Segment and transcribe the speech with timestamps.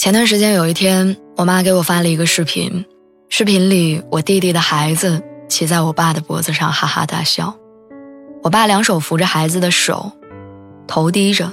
[0.00, 2.86] 前段时间有一天，我妈给我发了一个视频，
[3.28, 7.54] 视频里我弟弟的孩子骑在我爸的脖子上哈哈大笑，
[8.42, 10.10] 我爸两手扶着孩子的手，
[10.86, 11.52] 头低着，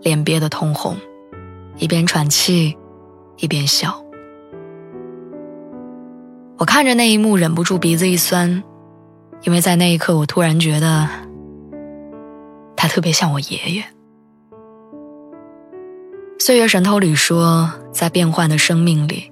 [0.00, 0.96] 脸憋得通红，
[1.76, 2.78] 一边喘气，
[3.38, 4.00] 一边笑。
[6.58, 8.62] 我看着那一幕，忍不住鼻子一酸，
[9.42, 11.08] 因为在那一刻，我突然觉得
[12.76, 13.84] 他特别像我爷爷。
[16.44, 19.30] 岁月神偷里说，在变幻的生命里，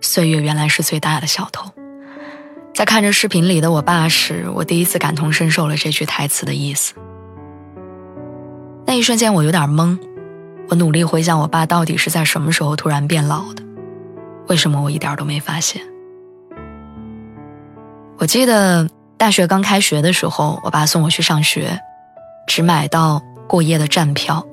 [0.00, 1.68] 岁月原来是最大的小偷。
[2.72, 6.94] 在看着视频里的我爸时，我第一次感同身受了这句台词的意思。
[8.86, 9.98] 那一瞬间，我有点懵。
[10.68, 13.64] 我努力回想我爸到底是在什么时候突然变老的，
[14.46, 15.82] 为什么我一点都没发现？
[18.18, 21.80] 我记得大学刚开学的时候，我爸送我去上学，
[22.46, 24.46] 只买到过夜的站票。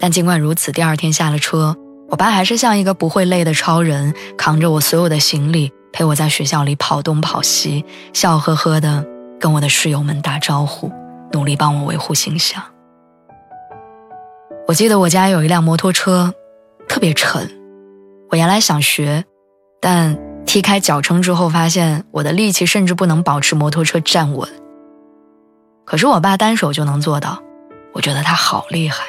[0.00, 1.76] 但尽管如此，第二天下了车，
[2.08, 7.84] 我爸还是像一个不会累的超人，扛着我所有的行李，陪我在学校里跑东跑西，
[8.14, 9.04] 笑呵呵的
[9.38, 10.90] 跟我的室友们打招呼，
[11.32, 12.62] 努力帮我维护形象。
[14.66, 16.32] 我记得我家有一辆摩托车，
[16.88, 17.50] 特别沉。
[18.30, 19.24] 我原来想学，
[19.80, 24.48] 但踢开脚撑之后，发现我的力气甚至不能保持摩托车站稳。
[25.84, 27.42] 可是我爸单手就能做到，
[27.92, 29.04] 我觉得他好厉害。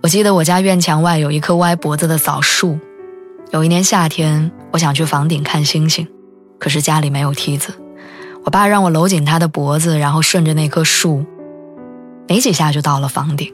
[0.00, 2.78] 我记得我家院墙外有一棵歪脖子的枣树。
[3.50, 6.06] 有一年夏天，我想去房顶看星星，
[6.58, 7.74] 可是家里没有梯子。
[8.44, 11.24] 我爸让我搂紧他的脖子，然后顺着那棵树，
[12.28, 13.52] 没几下就到了房顶。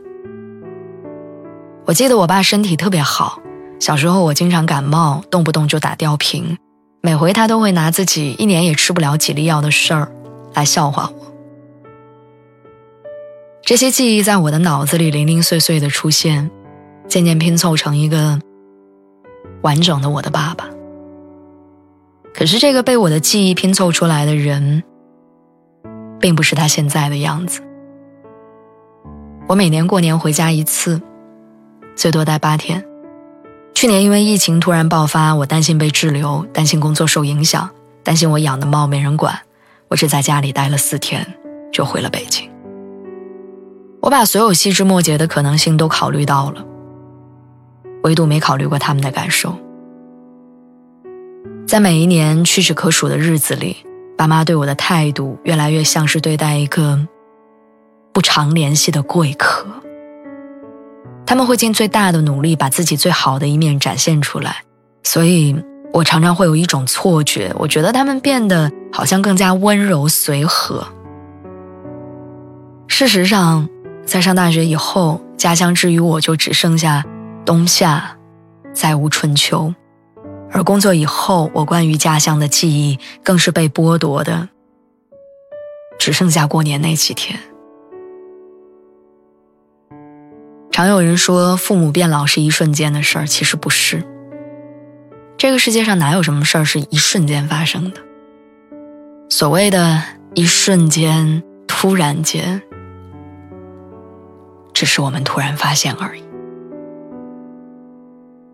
[1.86, 3.38] 我记得我爸身体特别好，
[3.80, 6.58] 小时候我经常感冒，动不动就打吊瓶，
[7.00, 10.12] 每回他都会拿自己一年也吃不了几粒药的事儿
[10.52, 11.33] 来笑话我。
[13.64, 16.50] 这些记忆在我的脑子里零零碎碎的出现，
[17.08, 18.38] 渐渐拼凑成一个
[19.62, 20.68] 完整的我的爸爸。
[22.34, 24.82] 可是，这个被我的记忆拼凑出来的人，
[26.20, 27.62] 并不是他现在的样子。
[29.46, 31.00] 我每年过年回家一次，
[31.96, 32.84] 最多待八天。
[33.72, 37.70] 去年因为疫情突然爆发，我担心被滞留，担心工作受影响，
[38.02, 39.34] 担心我养的猫没人管，
[39.88, 41.26] 我只在家里待了四天，
[41.72, 42.53] 就回了北京。
[44.04, 46.62] 我把所有细枝末节的可能性都考虑到了，
[48.02, 49.56] 唯独没考虑过他们的感受。
[51.66, 53.78] 在每一年屈指可数的日子里，
[54.14, 57.00] 爸妈对我的态度越来越像是对待一个
[58.12, 59.66] 不常联系的贵客。
[61.24, 64.64] 他们会尽最大的努力把自己最好的一面展现出来，
[65.02, 65.56] 所以
[65.94, 70.86] 我常常会有一种错觉，我觉得他们变得好像更加温柔随和。
[72.86, 73.66] 事实上。
[74.06, 77.04] 在上大学以后，家乡之于我就只剩下
[77.44, 78.16] 冬夏，
[78.72, 79.74] 再无春秋。
[80.52, 84.48] 而工作以后，我关于家乡的记忆更是被剥夺的，
[85.98, 87.38] 只剩下过年那几天。
[90.70, 94.04] 常有人说父母变老是一瞬间的事儿，其实不是。
[95.36, 98.00] 这个世界上哪有什么事儿是一瞬间发生的？
[99.28, 100.02] 所谓的
[100.34, 102.62] 一瞬间、突然间。
[104.84, 106.22] 只是我们突然发现而已。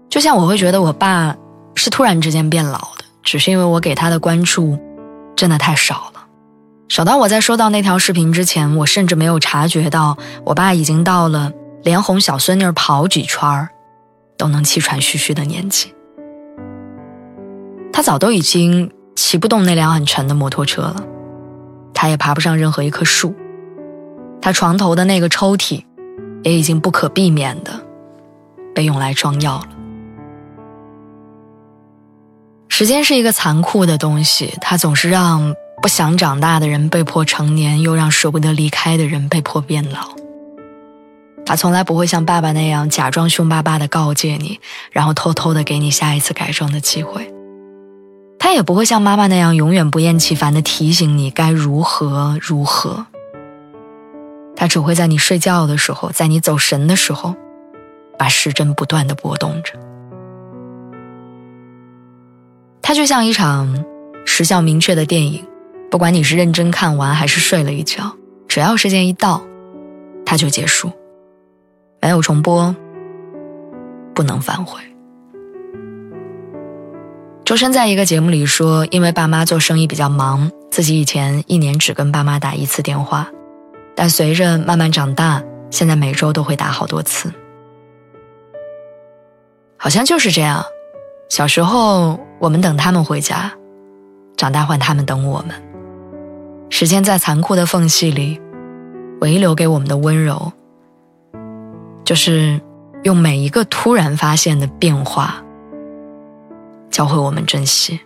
[0.08, 1.34] 就像我会觉得我爸
[1.74, 4.78] 是突然之间变老的，只是因为我给他的关注
[5.34, 6.24] 真的太少了，
[6.88, 11.50] 少到我在收到那条视频之前，我甚至没有察觉到我爸已经到了
[11.82, 13.68] 连哄小孙女跑几圈儿
[14.38, 15.92] 都能气喘吁吁的年纪。
[17.92, 21.04] 他早都已经骑不动那辆很沉的摩托车了，
[21.92, 23.34] 他也爬不上任何一棵树，
[24.40, 25.82] 他床头的那个抽屉。
[26.42, 27.72] 也已经不可避免的
[28.74, 29.68] 被用来装药了。
[32.68, 40.10] 时间是一个残酷的东西，它总是让不想长大的人被迫成年，又让舍不得离开的人被迫变老。
[41.44, 44.60] 他从来不会像爸爸那样假装凶巴巴的告诫你，
[44.92, 47.32] 然后偷偷的给你下一次改正的机会。
[48.38, 53.04] 他也不会像妈妈那样永远不厌其烦的提醒你该如何如何。
[54.60, 57.34] 它只会在你睡觉的时候，在你走神的时候，
[58.18, 59.72] 把时针不断的拨动着。
[62.82, 63.86] 它就像一场
[64.26, 65.46] 时效明确的电影，
[65.90, 68.14] 不管你是认真看完还是睡了一觉，
[68.48, 69.42] 只要时间一到，
[70.26, 70.92] 它就结束，
[72.02, 72.76] 没有重播，
[74.14, 74.78] 不能反悔。
[77.46, 83.26] 周深在一个节目里说，因为爸妈做生意比较忙，自己以前一年只跟爸妈打一次电话，
[84.00, 87.30] 但随着慢慢长大，现在每周都会打好多次。
[89.76, 90.64] 好像就是这样。
[91.28, 93.50] 小时候，我们等他们回家；
[94.38, 95.54] 长大换他们等我们。
[96.70, 98.40] 时间在残酷的缝隙里，
[99.20, 100.50] 唯一留给我们的温柔，
[102.02, 102.58] 就是
[103.02, 105.44] 用每一个突然发现的变化，
[106.90, 108.00] 教会我们珍惜。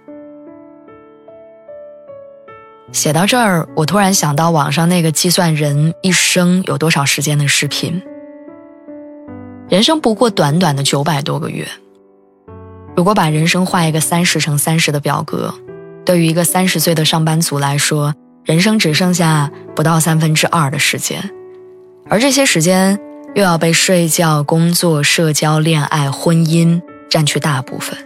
[2.94, 8.00] 写到这儿，我突然想到网上那个计算人一生有多少时间的视频。
[9.68, 11.66] 人生不过短短的九百多个月。
[12.96, 15.52] 如果把人生画一个三十乘三十的表格，
[16.06, 18.14] 对于一个三十岁的上班族来说，
[18.44, 21.28] 人生只剩下不到三分之二的时间，
[22.08, 22.96] 而这些时间
[23.34, 26.80] 又要被睡觉、工作、社交、恋爱、婚姻
[27.10, 27.98] 占去大部分，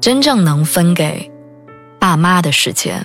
[0.00, 1.28] 真正能分给
[1.98, 3.04] 爸妈的时间，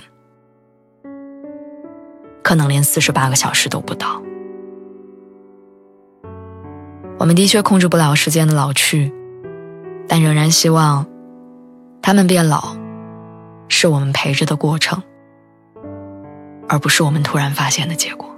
[2.42, 4.20] 可能连四十八个小时都不到。
[7.18, 9.12] 我们的确控制不了时间的老去。
[10.12, 11.06] 但仍然希望，
[12.02, 12.76] 他们变老，
[13.68, 15.00] 是我们陪着的过程，
[16.68, 18.28] 而不是我们突然发现的结果。